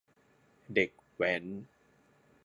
[0.73, 1.43] เด็กแว้น